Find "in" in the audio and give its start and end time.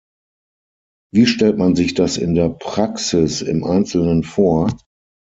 2.17-2.33